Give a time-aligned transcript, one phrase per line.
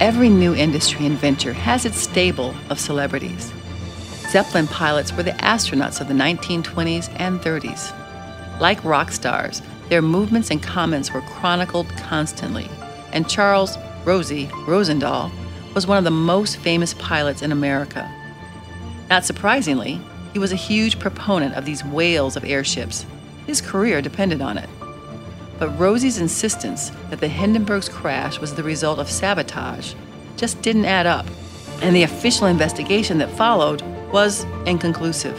[0.00, 3.52] Every new industry and venture has its stable of celebrities.
[4.28, 7.92] Zeppelin pilots were the astronauts of the 1920s and 30s.
[8.60, 12.68] Like rock stars, their movements and comments were chronicled constantly,
[13.12, 15.30] and Charles Rosie Rosendahl
[15.74, 18.10] was one of the most famous pilots in America.
[19.08, 20.00] Not surprisingly,
[20.32, 23.06] he was a huge proponent of these whales of airships.
[23.46, 24.68] His career depended on it.
[25.58, 29.94] But Rosie's insistence that the Hindenburg's crash was the result of sabotage
[30.36, 31.26] just didn't add up,
[31.80, 35.36] and the official investigation that followed was inconclusive.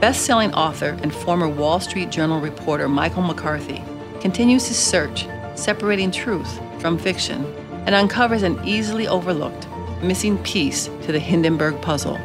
[0.00, 3.82] Best selling author and former Wall Street Journal reporter Michael McCarthy
[4.20, 7.44] continues his search, separating truth from fiction,
[7.86, 9.66] and uncovers an easily overlooked,
[10.02, 12.18] missing piece to the Hindenburg puzzle.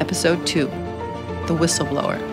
[0.00, 0.66] Episode 2
[1.46, 2.29] The Whistleblower.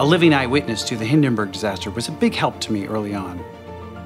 [0.00, 3.44] A living eyewitness to the Hindenburg disaster was a big help to me early on.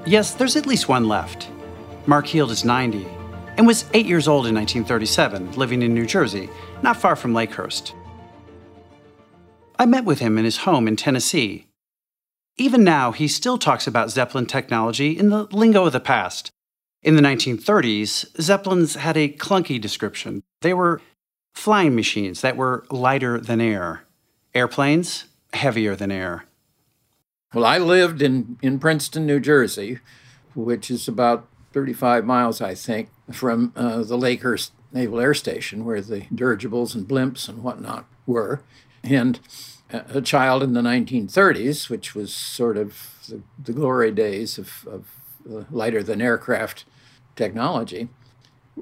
[0.05, 1.48] Yes, there's at least one left.
[2.06, 3.06] Mark Heald is 90
[3.56, 6.51] and was eight years old in 1937, living in New Jersey,
[6.83, 7.92] not far from Lakehurst.
[9.78, 11.69] I met with him in his home in Tennessee.
[12.56, 16.51] Even now, he still talks about Zeppelin technology in the lingo of the past.
[17.05, 20.42] In the 1930s, Zeppelins had a clunky description.
[20.61, 21.01] They were
[21.55, 24.03] flying machines that were lighter than air.
[24.56, 26.44] Airplanes, heavier than air.
[27.52, 30.00] Well, I lived in, in Princeton, New Jersey,
[30.55, 36.00] which is about 35 miles, I think, from uh, the Lakehurst Naval Air Station, where
[36.00, 38.62] the dirigibles and blimps and whatnot were.
[39.02, 39.38] And
[39.91, 45.06] a child in the 1930s, which was sort of the, the glory days of, of
[45.50, 46.84] uh, lighter than aircraft
[47.36, 48.08] technology,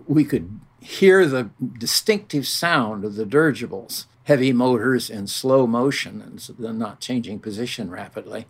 [0.07, 6.41] we could hear the distinctive sound of the dirigibles heavy motors in slow motion and
[6.41, 8.47] so they're not changing position rapidly.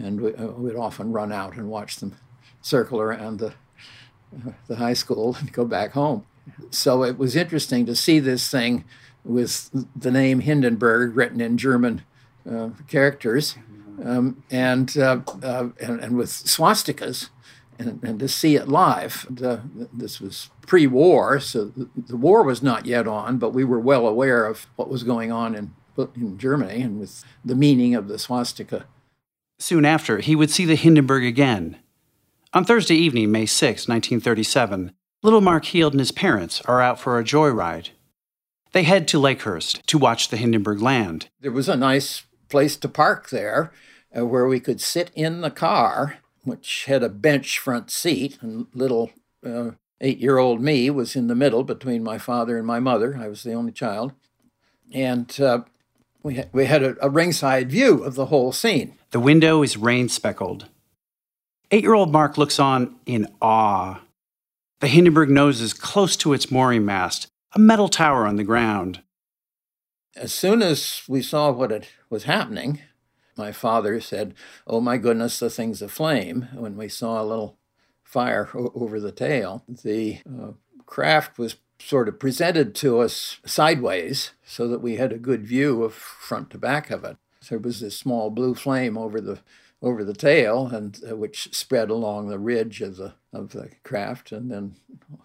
[0.00, 2.16] And we, uh, would often run out and watch them
[2.62, 6.26] circle around the, uh, the high school and go back home.
[6.70, 8.84] So it was interesting to see this thing
[9.24, 12.02] with the name Hindenburg written in German
[12.50, 13.56] uh, characters
[14.04, 17.30] um, and, uh, uh, and, and with swastikas
[17.78, 19.26] and, and to see it live.
[19.42, 19.58] Uh,
[19.92, 23.80] this was pre war, so the, the, war was not yet on, but we were
[23.80, 25.74] well aware of what was going on in,
[26.16, 28.86] in Germany and with the meaning of the swastika.
[29.58, 31.76] Soon after, he would see the Hindenburg again.
[32.52, 34.92] On Thursday evening, May 6, 1937,
[35.22, 37.90] little Mark Heald and his parents are out for a joyride.
[38.72, 41.28] They head to Lakehurst to watch the Hindenburg land.
[41.40, 43.72] There was a nice place to park there
[44.16, 48.66] uh, where we could sit in the car which had a bench front seat, and
[48.74, 49.10] little
[49.44, 53.16] uh, eight year old me was in the middle between my father and my mother.
[53.18, 54.12] I was the only child.
[54.92, 55.62] And uh,
[56.22, 58.94] we, ha- we had a, a ringside view of the whole scene.
[59.10, 60.68] The window is rain speckled.
[61.70, 64.00] Eight year old Mark looks on in awe.
[64.80, 69.02] The Hindenburg noses close to its mooring mast, a metal tower on the ground.
[70.16, 72.80] As soon as we saw what it was happening,
[73.36, 74.34] my father said,
[74.66, 76.48] Oh my goodness, the thing's aflame.
[76.54, 77.58] When we saw a little
[78.02, 80.52] fire o- over the tail, the uh,
[80.86, 85.82] craft was sort of presented to us sideways so that we had a good view
[85.82, 87.16] of front to back of it.
[87.50, 89.40] There was this small blue flame over the
[89.82, 94.32] over the tail, and uh, which spread along the ridge of the of the craft,
[94.32, 94.76] and then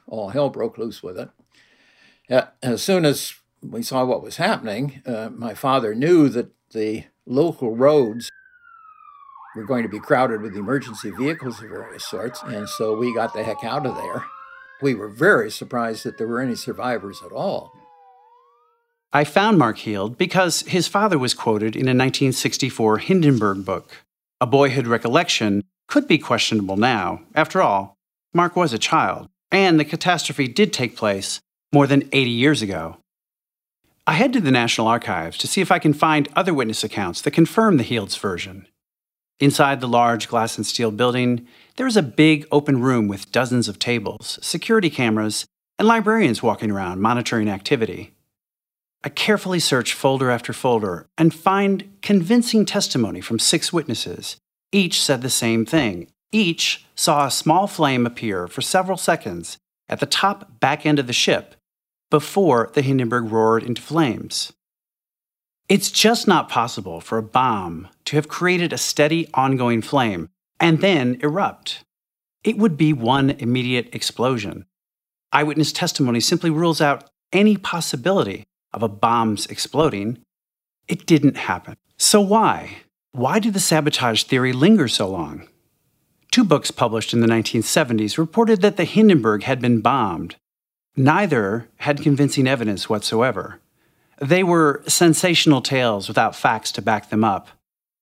[0.06, 1.30] all hell broke loose with it.
[2.62, 7.76] As soon as we saw what was happening, uh, my father knew that the local
[7.76, 8.30] roads
[9.56, 13.34] were going to be crowded with emergency vehicles of various sorts, and so we got
[13.34, 14.26] the heck out of there.
[14.82, 17.72] We were very surprised that there were any survivors at all.
[19.14, 23.92] I found Mark Heald because his father was quoted in a 1964 Hindenburg book.
[24.42, 27.22] A boyhood recollection could be questionable now.
[27.36, 27.96] After all,
[28.34, 31.42] Mark was a child, and the catastrophe did take place
[31.74, 32.98] more than 80 years ago.
[34.10, 37.22] I head to the National Archives to see if I can find other witness accounts
[37.22, 38.66] that confirm the Heald's version.
[39.40, 41.46] Inside the large glass and steel building,
[41.76, 45.46] there is a big open room with dozens of tables, security cameras,
[45.78, 48.16] and librarians walking around monitoring activity.
[49.04, 54.38] I carefully search folder after folder and find convincing testimony from six witnesses.
[54.72, 56.08] Each said the same thing.
[56.32, 61.06] Each saw a small flame appear for several seconds at the top back end of
[61.06, 61.54] the ship
[62.10, 64.54] before the Hindenburg roared into flames.
[65.68, 70.30] It's just not possible for a bomb to have created a steady, ongoing flame
[70.60, 71.84] and then erupt.
[72.44, 74.66] It would be one immediate explosion.
[75.32, 80.20] Eyewitness testimony simply rules out any possibility of a bomb's exploding.
[80.88, 81.76] It didn't happen.
[81.98, 82.78] So why?
[83.12, 85.48] Why did the sabotage theory linger so long?
[86.32, 90.36] Two books published in the 1970s reported that the Hindenburg had been bombed.
[90.96, 93.60] Neither had convincing evidence whatsoever.
[94.22, 97.48] They were sensational tales without facts to back them up.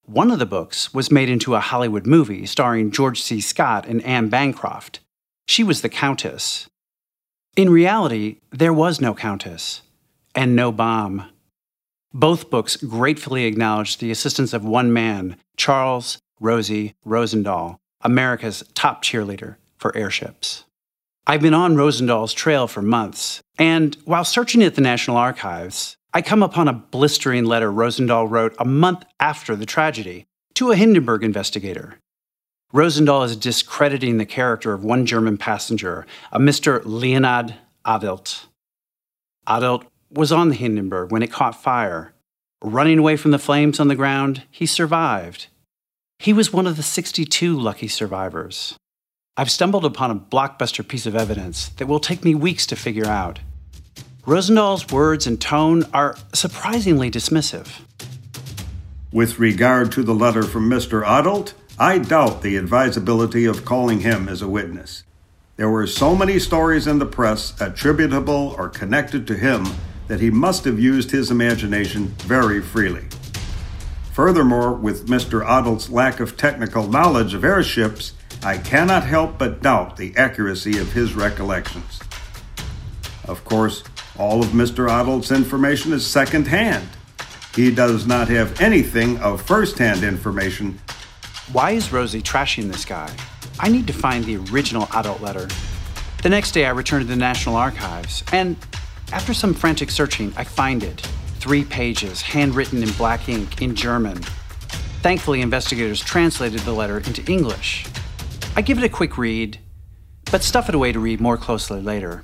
[0.06, 3.42] One of the books was made into a Hollywood movie starring George C.
[3.42, 5.02] Scott and Anne Bancroft.
[5.48, 6.70] She was the Countess.
[7.56, 9.82] In reality, there was no Countess
[10.34, 11.30] and no bomb.
[12.14, 19.58] Both books gratefully acknowledged the assistance of one man, Charles Rosie Rosendahl, America's top cheerleader
[19.78, 20.64] for airships.
[21.30, 26.22] I've been on Rosendahl's trail for months, and while searching at the National Archives, I
[26.22, 31.26] come upon a blistering letter Rosendahl wrote a month after the tragedy to a Hindenburg
[31.26, 32.00] investigator.
[32.74, 36.82] Rosendahl is discrediting the character of one German passenger, a Mr.
[36.86, 38.46] Leonhard Adelt.
[39.46, 42.14] Adelt was on the Hindenburg when it caught fire.
[42.64, 45.48] Running away from the flames on the ground, he survived.
[46.20, 48.78] He was one of the 62 lucky survivors.
[49.40, 53.06] I've stumbled upon a blockbuster piece of evidence that will take me weeks to figure
[53.06, 53.40] out.
[54.26, 57.82] Rosendahl's words and tone are surprisingly dismissive.
[59.12, 61.06] With regard to the letter from Mr.
[61.06, 65.04] Adelt, I doubt the advisability of calling him as a witness.
[65.56, 69.68] There were so many stories in the press attributable or connected to him
[70.08, 73.06] that he must have used his imagination very freely.
[74.14, 75.46] Furthermore, with Mr.
[75.46, 78.14] Adelt's lack of technical knowledge of airships,
[78.44, 82.00] I cannot help but doubt the accuracy of his recollections.
[83.28, 83.84] Of course,
[84.18, 84.90] all of Mr.
[84.90, 86.88] Adelt's information is second hand.
[87.56, 90.80] He does not have anything of first hand information.
[91.52, 93.12] Why is Rosie trashing this guy?
[93.60, 95.48] I need to find the original Adelt letter.
[96.24, 98.56] The next day, I return to the National Archives, and
[99.12, 101.02] after some frantic searching, I find it
[101.40, 104.18] three pages, handwritten in black ink in German.
[105.02, 107.86] Thankfully, investigators translated the letter into English.
[108.58, 109.60] I give it a quick read,
[110.32, 112.24] but stuff it away to read more closely later.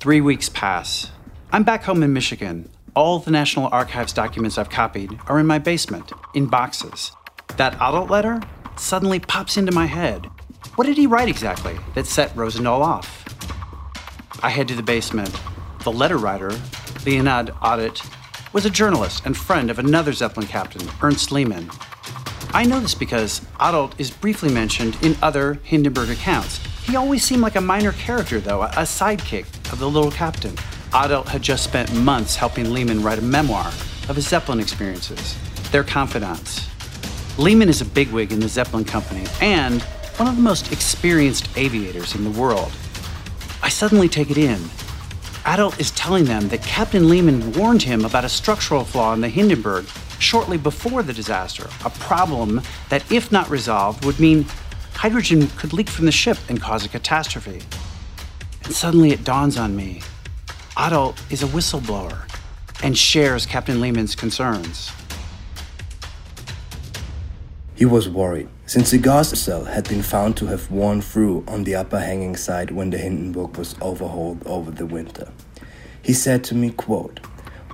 [0.00, 1.10] Three weeks pass.
[1.52, 2.70] I'm back home in Michigan.
[2.96, 7.12] All the National Archives documents I've copied are in my basement, in boxes.
[7.58, 8.40] That Adelt letter
[8.78, 10.24] suddenly pops into my head.
[10.76, 13.26] What did he write exactly that set Rosendahl off?
[14.42, 15.38] I head to the basement.
[15.84, 16.50] The letter writer
[17.04, 18.10] Leonhard Adelt,
[18.54, 21.70] was a journalist and friend of another Zeppelin captain, Ernst Lehmann.
[22.54, 26.58] I know this because Adelt is briefly mentioned in other Hindenburg accounts.
[26.84, 30.54] He always seemed like a minor character, though, a sidekick of the little captain.
[30.92, 33.68] Adelt had just spent months helping Lehmann write a memoir
[34.08, 35.38] of his Zeppelin experiences.
[35.70, 36.68] Their confidants.
[37.38, 39.80] Lehmann is a bigwig in the Zeppelin company and
[40.18, 42.70] one of the most experienced aviators in the world.
[43.62, 44.60] I suddenly take it in
[45.44, 49.28] Adelt is telling them that Captain Lehmann warned him about a structural flaw in the
[49.28, 49.86] Hindenburg
[50.22, 54.46] shortly before the disaster, a problem that, if not resolved, would mean
[54.94, 57.60] hydrogen could leak from the ship and cause a catastrophe.
[58.64, 60.02] And suddenly it dawns on me
[60.76, 62.26] Adelt is a whistleblower
[62.82, 64.90] and shares Captain Lehmann's concerns.
[67.74, 71.64] He was worried, since the gas cell had been found to have worn through on
[71.64, 75.30] the upper hanging side when the Hindenburg was overhauled over the winter.
[76.00, 77.20] He said to me, quote,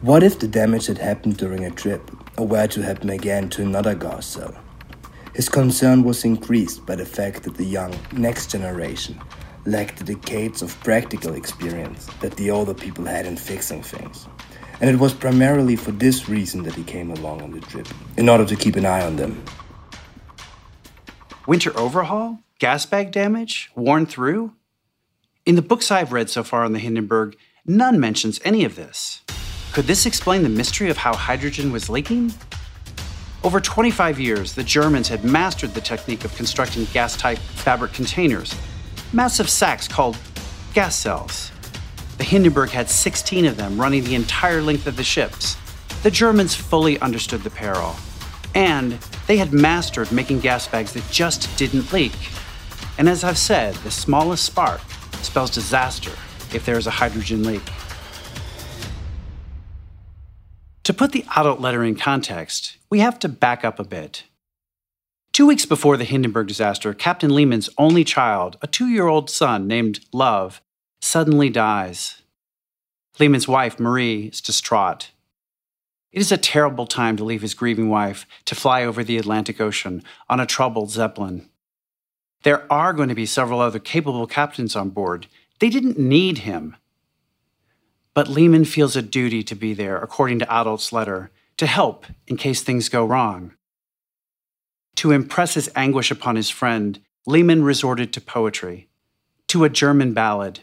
[0.00, 3.62] What if the damage had happened during a trip, or were to happen again to
[3.62, 4.54] another gas cell?
[5.34, 9.20] His concern was increased by the fact that the young, next generation
[9.66, 14.26] lacked the decades of practical experience that the older people had in fixing things.
[14.80, 18.28] And it was primarily for this reason that he came along on the trip, in
[18.28, 19.44] order to keep an eye on them.
[21.46, 22.38] Winter overhaul?
[22.58, 23.70] Gas bag damage?
[23.74, 24.52] Worn through?
[25.44, 29.22] In the books I've read so far on the Hindenburg, none mentions any of this.
[29.78, 32.34] Could this explain the mystery of how hydrogen was leaking?
[33.44, 38.56] Over 25 years, the Germans had mastered the technique of constructing gas tight fabric containers,
[39.12, 40.18] massive sacks called
[40.74, 41.52] gas cells.
[42.16, 45.56] The Hindenburg had 16 of them running the entire length of the ships.
[46.02, 47.94] The Germans fully understood the peril
[48.56, 52.16] and they had mastered making gas bags that just didn't leak.
[52.98, 54.80] And as I've said, the smallest spark
[55.22, 56.10] spells disaster
[56.52, 57.62] if there is a hydrogen leak.
[60.88, 64.24] To put the Adelt letter in context, we have to back up a bit.
[65.34, 69.66] Two weeks before the Hindenburg disaster, Captain Lehmann's only child, a two year old son
[69.66, 70.62] named Love,
[71.02, 72.22] suddenly dies.
[73.18, 75.10] Lehmann's wife, Marie, is distraught.
[76.10, 79.60] It is a terrible time to leave his grieving wife to fly over the Atlantic
[79.60, 81.50] Ocean on a troubled Zeppelin.
[82.44, 85.26] There are going to be several other capable captains on board.
[85.58, 86.76] They didn't need him.
[88.18, 92.36] But Lehmann feels a duty to be there, according to Adelt's letter, to help in
[92.36, 93.52] case things go wrong.
[94.96, 98.88] To impress his anguish upon his friend, Lehmann resorted to poetry,
[99.46, 100.58] to a German ballad.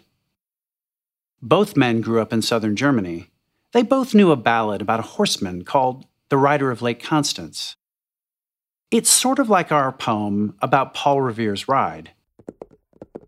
[1.41, 3.29] Both men grew up in southern Germany.
[3.71, 7.77] They both knew a ballad about a horseman called The Rider of Lake Constance.
[8.91, 12.11] It's sort of like our poem about Paul Revere's ride.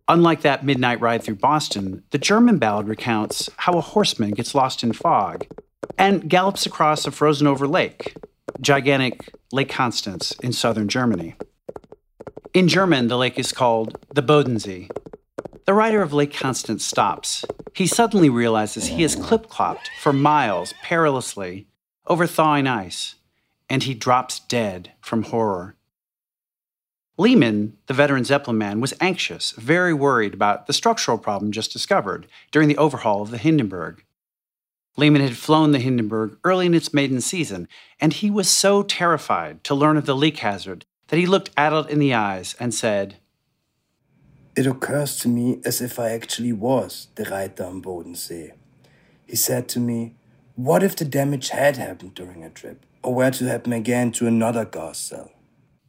[0.09, 4.83] Unlike that midnight ride through Boston, the German ballad recounts how a horseman gets lost
[4.83, 5.45] in fog
[5.97, 8.15] and gallops across a frozen over lake,
[8.61, 11.35] gigantic Lake Constance in southern Germany.
[12.53, 14.89] In German, the lake is called the Bodensee.
[15.65, 17.45] The rider of Lake Constance stops.
[17.73, 21.67] He suddenly realizes he has clip clopped for miles perilously
[22.07, 23.15] over thawing ice,
[23.69, 25.76] and he drops dead from horror.
[27.19, 32.27] Lehmann, the veteran Zeppelin man, was anxious, very worried about the structural problem just discovered
[32.51, 34.03] during the overhaul of the Hindenburg.
[34.97, 37.67] Lehmann had flown the Hindenburg early in its maiden season,
[37.99, 41.89] and he was so terrified to learn of the leak hazard that he looked Adelt
[41.89, 43.15] in the eyes and said,
[44.55, 48.51] It occurs to me as if I actually was the Reiter am Bodensee.
[49.25, 50.15] He said to me,
[50.55, 54.27] What if the damage had happened during a trip, or were to happen again to
[54.27, 55.31] another gas cell?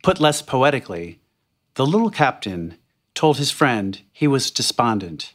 [0.09, 1.21] Put less poetically,
[1.75, 2.79] the little captain
[3.15, 5.35] told his friend he was despondent,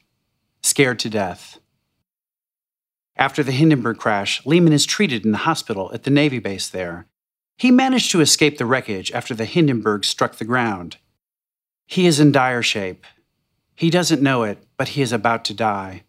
[0.63, 1.59] scared to death.
[3.15, 7.05] After the Hindenburg crash, Lehmann is treated in the hospital at the Navy base there.
[7.55, 10.97] He managed to escape the wreckage after the Hindenburg struck the ground.
[11.85, 13.05] He is in dire shape.
[13.75, 16.01] He doesn't know it, but he is about to die.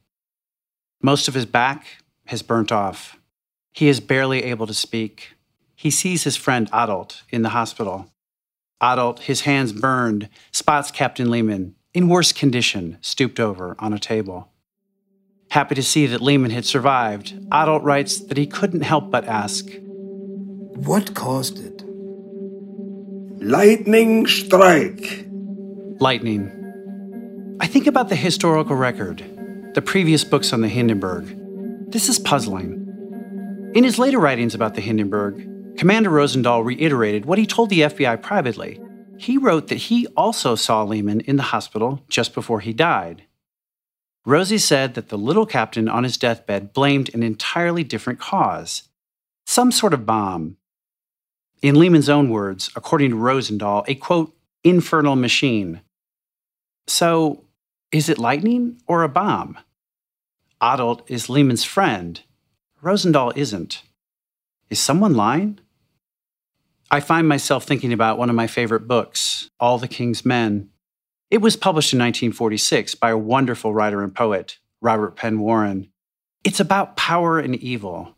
[1.03, 1.85] Most of his back
[2.29, 3.19] has burnt off.
[3.75, 5.35] He is barely able to speak.
[5.77, 8.09] He sees his friend Adelt in the hospital.
[8.85, 14.51] Adelt, his hands burned, spots Captain Lehmann, in worse condition, stooped over on a table.
[15.51, 19.65] Happy to see that Lehmann had survived, Adelt writes that he couldn't help but ask,
[20.77, 21.83] What caused it?
[23.43, 25.29] Lightning strike.
[25.99, 26.51] Lightning.
[27.61, 29.25] I think about the historical record,
[29.75, 31.35] the previous books on the Hindenburg.
[31.91, 32.83] This is puzzling.
[33.75, 38.23] In his later writings about the Hindenburg, Commander Rosendahl reiterated what he told the FBI
[38.23, 38.81] privately.
[39.19, 43.25] He wrote that he also saw Lehmann in the hospital just before he died.
[44.27, 48.89] Rosie said that the little captain on his deathbed blamed an entirely different cause
[49.47, 50.57] some sort of bomb.
[51.63, 55.81] In Lehmann's own words, according to Rosendahl, a quote, infernal machine.
[56.87, 57.45] So,
[57.93, 59.59] is it lightning or a bomb?
[60.61, 62.21] Adelt is Lehmann's friend.
[62.83, 63.83] Rosendahl isn't.
[64.71, 65.61] Is someone lying?
[66.91, 70.71] I find myself thinking about one of my favorite books, All the King's Men.
[71.31, 75.89] It was published in 1946 by a wonderful writer and poet, Robert Penn Warren.
[76.45, 78.17] It's about power and evil.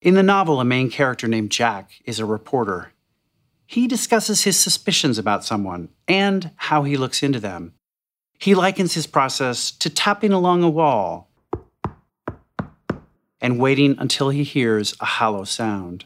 [0.00, 2.92] In the novel, a main character named Jack is a reporter.
[3.66, 7.74] He discusses his suspicions about someone and how he looks into them.
[8.38, 11.28] He likens his process to tapping along a wall
[13.40, 16.04] and waiting until he hears a hollow sound.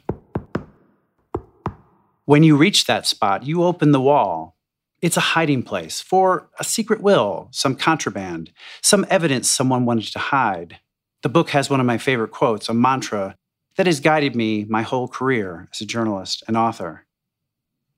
[2.25, 4.57] When you reach that spot, you open the wall.
[5.00, 10.21] It's a hiding place for a secret will, some contraband, some evidence someone wanted to
[10.21, 10.79] hide.
[11.23, 13.37] The book has one of my favorite quotes, a mantra
[13.76, 17.07] that has guided me my whole career as a journalist and author.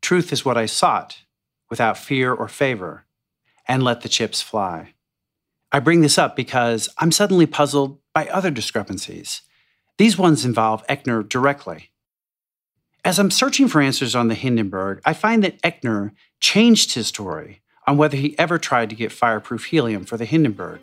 [0.01, 1.19] Truth is what I sought,
[1.69, 3.05] without fear or favor,
[3.69, 4.95] and let the chips fly.
[5.71, 9.43] I bring this up because I'm suddenly puzzled by other discrepancies.
[9.99, 11.91] These ones involve Eckener directly.
[13.05, 17.61] As I'm searching for answers on the Hindenburg, I find that Eckener changed his story
[17.87, 20.81] on whether he ever tried to get fireproof helium for the Hindenburg.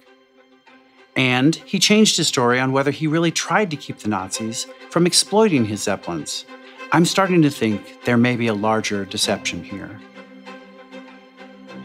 [1.16, 5.08] And he changed his story on whether he really tried to keep the Nazis from
[5.08, 6.46] exploiting his Zeppelins.
[6.92, 10.00] I'm starting to think there may be a larger deception here.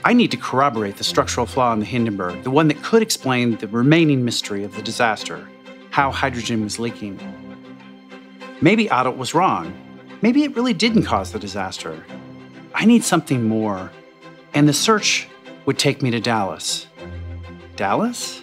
[0.04, 3.56] I need to corroborate the structural flaw in the Hindenburg, the one that could explain
[3.56, 5.48] the remaining mystery of the disaster
[5.90, 7.18] how hydrogen was leaking.
[8.60, 9.72] Maybe Adelt was wrong,
[10.22, 12.04] Maybe it really didn't cause the disaster.
[12.74, 13.92] I need something more.
[14.54, 15.28] And the search
[15.66, 16.86] would take me to Dallas.
[17.76, 18.42] Dallas?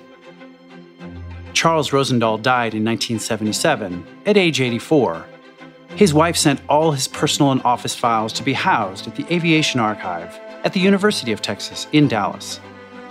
[1.54, 5.26] Charles Rosendahl died in 1977 at age 84.
[5.96, 9.80] His wife sent all his personal and office files to be housed at the Aviation
[9.80, 12.60] Archive at the University of Texas in Dallas.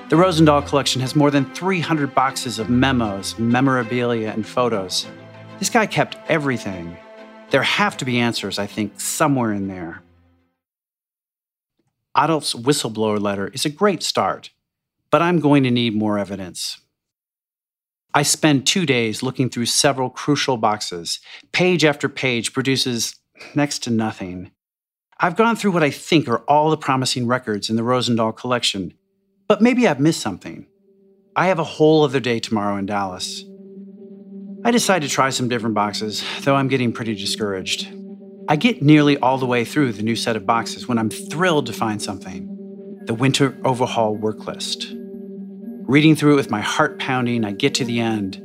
[0.09, 5.07] The Rosendahl collection has more than 300 boxes of memos, memorabilia, and photos.
[5.59, 6.97] This guy kept everything
[7.53, 10.03] there have to be answers, I think, somewhere in there.
[12.17, 14.51] Adelt's whistleblower letter is a great start,
[15.11, 16.79] but I'm going to need more evidence.
[18.15, 21.21] I spend two days looking through several crucial boxes.
[21.53, 23.17] Page after page produces
[23.55, 24.51] next to nothing.
[25.21, 28.95] I've gone through what I think are all the promising records in the Rosendahl collection,
[29.47, 30.67] but maybe I've missed something.
[31.37, 33.45] I have a whole other day tomorrow in Dallas.
[34.65, 37.89] I decide to try some different boxes, though I'm getting pretty discouraged.
[38.49, 41.67] I get nearly all the way through the new set of boxes when I'm thrilled
[41.67, 42.49] to find something
[43.07, 44.95] the Winter Overhaul work list.
[45.89, 48.41] Reading through it with my heart pounding, I get to the end.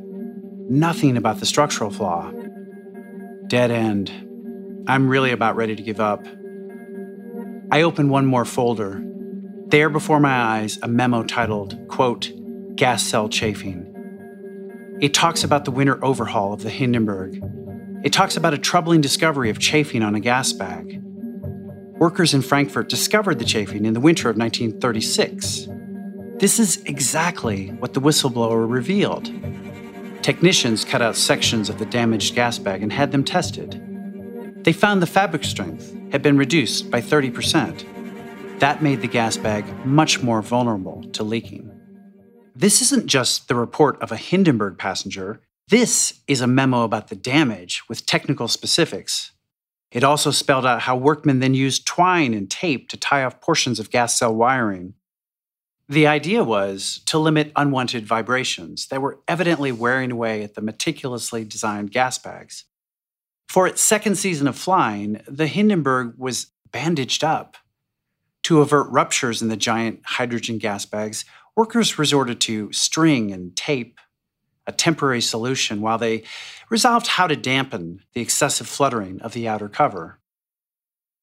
[0.70, 2.32] Nothing about the structural flaw.
[3.46, 4.10] Dead end.
[4.88, 6.26] I'm really about ready to give up.
[7.72, 9.04] I open one more folder.
[9.68, 12.32] There before my eyes, a memo titled, quote,
[12.76, 13.87] Gas Cell Chafing.
[15.00, 17.40] It talks about the winter overhaul of the Hindenburg.
[18.04, 21.00] It talks about a troubling discovery of chafing on a gas bag.
[22.00, 25.68] Workers in Frankfurt discovered the chafing in the winter of 1936.
[26.40, 29.32] This is exactly what the whistleblower revealed.
[30.24, 33.80] Technicians cut out sections of the damaged gas bag and had them tested.
[34.64, 38.60] They found the fabric strength had been reduced by 30%.
[38.60, 41.67] That made the gas bag much more vulnerable to leaking.
[42.60, 47.16] This isn't just the report of a Hindenburg passenger, this is a memo about the
[47.16, 49.32] damage with technical specifics.
[49.92, 53.80] It also spelled out how workmen then used twine and tape to tie off portions
[53.80, 54.96] of gas cell wiring.
[55.88, 61.46] The idea was to limit unwanted vibrations that were evidently wearing away at the meticulously
[61.46, 62.66] designed gas bags.
[63.48, 67.56] For its second season of flying, the Hindenburg was bandaged up.
[68.44, 71.24] To avert ruptures in the giant hydrogen gas bags,
[71.58, 74.00] workers resorted to string and tape,
[74.68, 76.24] a temporary solution while they
[76.70, 80.20] resolved how to dampen the excessive fluttering of the outer cover.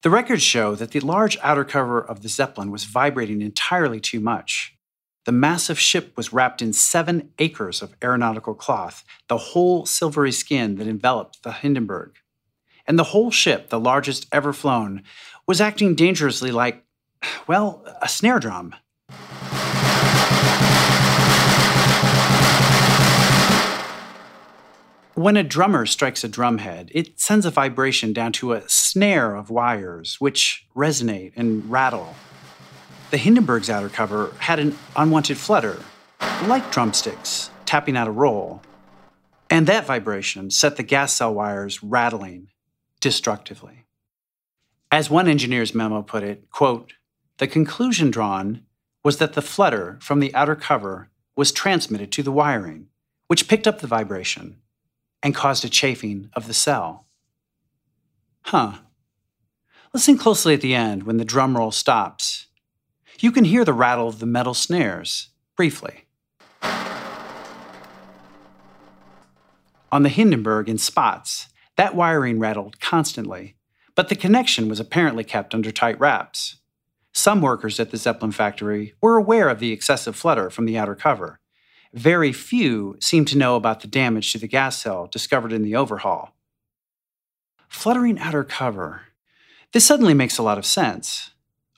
[0.03, 4.19] The records show that the large outer cover of the Zeppelin was vibrating entirely too
[4.19, 4.77] much.
[5.23, 10.75] The massive ship was wrapped in seven acres of aeronautical cloth, the whole silvery skin
[10.75, 12.17] that enveloped the Hindenburg.
[12.85, 15.01] And the whole ship, the largest ever flown,
[15.47, 16.83] was acting dangerously like,
[17.47, 18.75] well, a snare drum.
[25.15, 29.49] When a drummer strikes a drumhead, it sends a vibration down to a snare of
[29.49, 32.15] wires, which resonate and rattle.
[33.11, 35.81] The Hindenburg's outer cover had an unwanted flutter,
[36.47, 38.61] like drumsticks tapping out a roll.
[39.49, 42.49] And that vibration set the gas cell wires rattling
[42.99, 43.85] destructively.
[44.91, 46.93] As one engineer's memo put it, quote,
[47.37, 48.64] the conclusion drawn
[49.05, 52.87] was that the flutter from the outer cover was transmitted to the wiring,
[53.27, 54.57] which picked up the vibration
[55.21, 57.05] and caused a chafing of the cell.
[58.41, 58.79] Huh.
[59.93, 62.47] Listen closely at the end when the drum roll stops.
[63.19, 66.05] You can hear the rattle of the metal snares, briefly.
[69.91, 73.55] On the Hindenburg in spots, that wiring rattled constantly,
[73.93, 76.57] but the connection was apparently kept under tight wraps.
[77.15, 80.95] Some workers at the Zeppelin factory were aware of the excessive flutter from the outer
[80.95, 81.39] cover,
[81.95, 85.77] very few seem to know about the damage to the gas cell discovered in the
[85.77, 86.35] overhaul.
[87.69, 89.03] Fluttering outer cover.
[89.71, 91.31] This suddenly makes a lot of sense.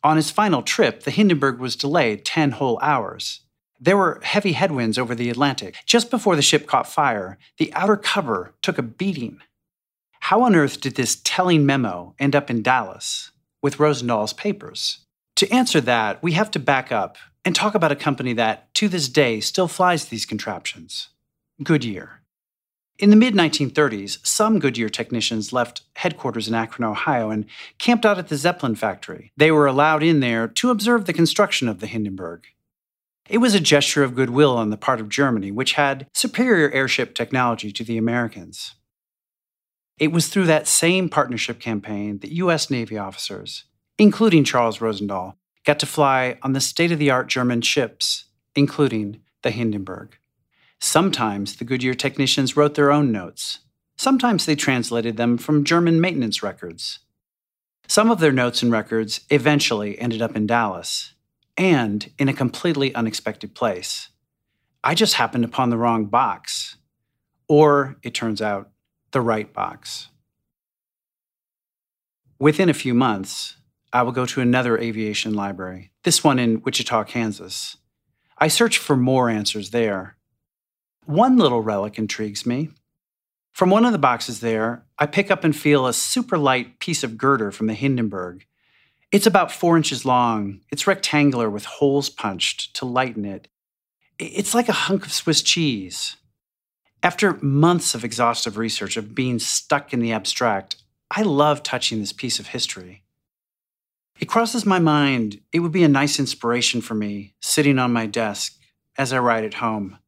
[0.03, 3.41] On his final trip, the Hindenburg was delayed 10 whole hours.
[3.79, 5.75] There were heavy headwinds over the Atlantic.
[5.85, 9.39] Just before the ship caught fire, the outer cover took a beating.
[10.21, 15.05] How on earth did this telling memo end up in Dallas with Rosendahl's papers?
[15.37, 18.87] To answer that, we have to back up and talk about a company that, to
[18.87, 21.09] this day, still flies these contraptions
[21.63, 22.21] Goodyear.
[22.97, 27.45] In the mid 1930s, some Goodyear technicians left headquarters in Akron, Ohio, and
[27.77, 29.31] camped out at the Zeppelin factory.
[29.37, 32.47] They were allowed in there to observe the construction of the Hindenburg.
[33.29, 37.13] It was a gesture of goodwill on the part of Germany, which had superior airship
[37.13, 38.73] technology to the Americans.
[39.99, 42.71] It was through that same partnership campaign that U.S.
[42.71, 43.65] Navy officers,
[43.97, 49.21] including Charles Rosendahl, got to fly on the state of the art German ships, including
[49.41, 50.17] the Hindenburg.
[50.79, 53.59] Sometimes the Goodyear technicians wrote their own notes.
[53.97, 56.99] Sometimes they translated them from German maintenance records.
[57.87, 61.13] Some of their notes and records eventually ended up in Dallas,
[61.57, 64.09] and in a completely unexpected place.
[64.83, 66.77] I just happened upon the wrong box.
[67.47, 68.69] Or, it turns out,
[69.11, 70.09] the right box.
[72.39, 73.56] Within a few months,
[73.93, 77.77] I will go to another aviation library, this one in Wichita, Kansas.
[78.37, 80.17] I search for more answers there.
[81.05, 82.69] One little relic intrigues me.
[83.53, 87.03] From one of the boxes there, I pick up and feel a super light piece
[87.03, 88.45] of girder from the Hindenburg.
[89.11, 90.59] It's about four inches long.
[90.69, 93.47] It's rectangular with holes punched to lighten it.
[94.19, 96.17] It's like a hunk of Swiss cheese.
[97.01, 100.75] After months of exhaustive research of being stuck in the abstract,
[101.09, 103.03] I love touching this piece of history.
[104.19, 108.05] It crosses my mind it would be a nice inspiration for me sitting on my
[108.07, 108.57] desk
[108.97, 109.99] as I write at home.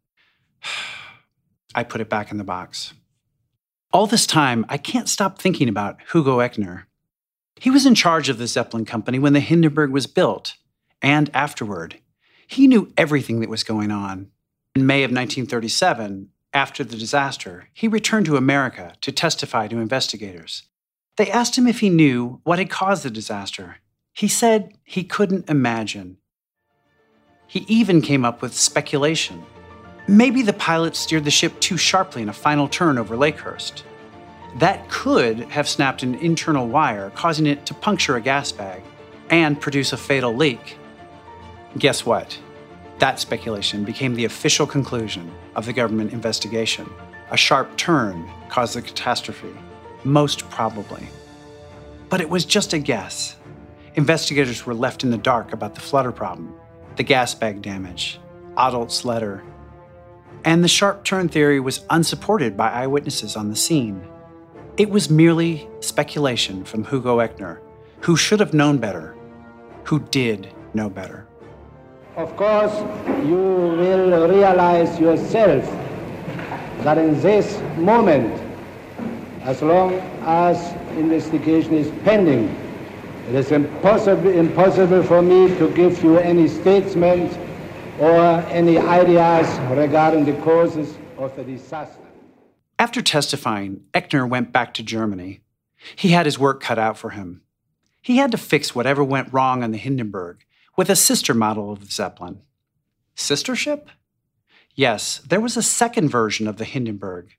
[1.76, 2.94] I put it back in the box.
[3.92, 6.86] All this time, I can't stop thinking about Hugo Eckener.
[7.60, 10.56] He was in charge of the Zeppelin company when the Hindenburg was built,
[11.02, 12.00] and afterward.
[12.48, 14.32] He knew everything that was going on.
[14.76, 20.64] In May of 1937, after the disaster, he returned to America to testify to investigators.
[21.18, 23.78] They asked him if he knew what had caused the disaster.
[24.20, 26.18] He said he couldn't imagine.
[27.48, 29.46] He even came up with speculation.
[30.10, 33.84] Maybe the pilot steered the ship too sharply in a final turn over Lakehurst.
[34.58, 38.84] That could have snapped an internal wire, causing it to puncture a gas bag
[39.30, 40.76] and produce a fatal leak.
[41.78, 42.38] Guess what?
[42.98, 46.90] That speculation became the official conclusion of the government investigation.
[47.32, 49.56] A sharp turn caused the catastrophe,
[50.04, 51.08] most probably.
[52.10, 53.38] But it was just a guess.
[54.00, 56.56] Investigators were left in the dark about the flutter problem,
[56.96, 58.18] the gas bag damage,
[58.58, 59.44] Adelt's letter,
[60.46, 64.02] and the sharp turn theory was unsupported by eyewitnesses on the scene.
[64.78, 67.60] It was merely speculation from Hugo Eckener,
[68.00, 69.18] who should have known better,
[69.84, 71.28] who did know better.
[72.16, 72.74] Of course,
[73.26, 75.66] you will realize yourself
[76.86, 78.32] that in this moment,
[79.42, 82.48] as long as investigation is pending,
[83.30, 87.38] it is impossible, impossible for me to give you any statement
[88.00, 92.02] or any ideas regarding the causes of the disaster.
[92.80, 95.42] After testifying, Eckener went back to Germany.
[95.96, 97.44] He had his work cut out for him.
[98.02, 100.44] He had to fix whatever went wrong on the Hindenburg
[100.76, 102.42] with a sister model of the Zeppelin.
[103.14, 103.90] Sister ship?
[104.74, 107.36] Yes, there was a second version of the Hindenburg.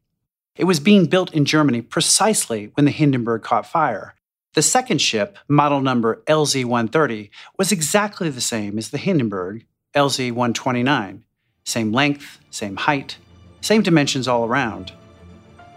[0.55, 4.15] It was being built in Germany precisely when the Hindenburg caught fire.
[4.55, 10.33] The second ship, model number LZ 130, was exactly the same as the Hindenburg, LZ
[10.33, 11.23] 129.
[11.65, 13.17] Same length, same height,
[13.61, 14.93] same dimensions all around.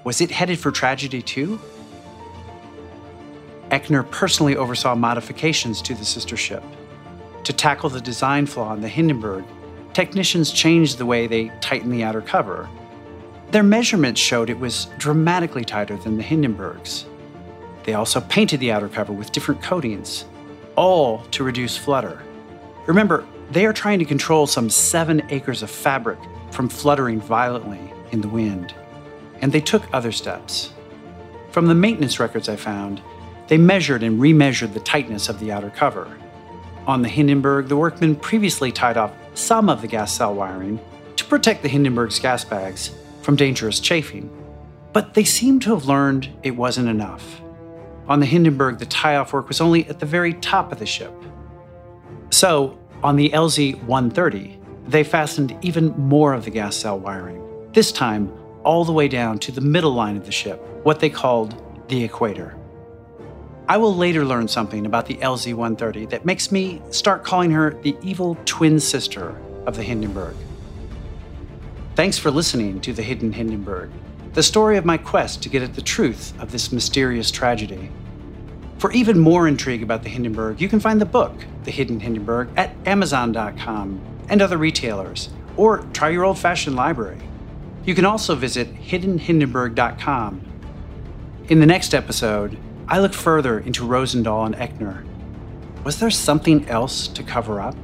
[0.04, 1.60] Was it headed for tragedy too?
[3.70, 6.64] Eckener personally oversaw modifications to the sister ship.
[7.44, 9.46] To tackle the design flaw in the Hindenburg,
[9.94, 12.68] technicians changed the way they tightened the outer cover.
[13.52, 17.06] Their measurements showed it was dramatically tighter than the Hindenburg's.
[17.84, 20.26] They also painted the outer cover with different coatings,
[20.76, 22.22] all to reduce flutter.
[22.86, 26.19] Remember, they are trying to control some seven acres of fabric
[26.52, 28.74] from fluttering violently in the wind.
[29.41, 30.72] And they took other steps.
[31.52, 33.02] From the maintenance records I found,
[33.48, 36.17] they measured and remeasured the tightness of the outer cover.
[36.88, 40.80] On the Hindenburg, the workmen previously tied off some of the gas cell wiring
[41.15, 42.91] to protect the Hindenburg's gas bags
[43.22, 44.30] from dangerous chafing.
[44.93, 47.42] But they seemed to have learned it wasn't enough.
[48.08, 50.86] On the Hindenburg, the tie off work was only at the very top of the
[50.86, 51.13] ship.
[52.32, 57.92] So, on the LZ 130, they fastened even more of the gas cell wiring, this
[57.92, 58.32] time
[58.63, 62.04] all the way down to the middle line of the ship, what they called the
[62.04, 62.58] equator.
[63.68, 67.74] I will later learn something about the LZ 130 that makes me start calling her
[67.82, 69.36] the evil twin sister
[69.66, 70.36] of the Hindenburg.
[71.96, 73.92] Thanks for listening to The Hidden Hindenburg,
[74.34, 77.91] the story of my quest to get at the truth of this mysterious tragedy.
[78.80, 82.50] For even more intrigue about the Hindenburg, you can find the book, The Hidden Hindenburg,
[82.58, 87.19] at Amazon.com and other retailers, or try your old fashioned library.
[87.86, 90.41] You can also visit hiddenhindenburg.com.
[91.50, 95.06] In the next episode, I look further into Rosendahl and Eckener.
[95.84, 97.76] Was there something else to cover up?